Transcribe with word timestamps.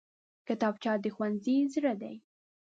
کتابچه 0.47 0.91
د 1.03 1.05
ښوونځي 1.15 1.55
زړه 1.73 1.93
دی 2.01 2.15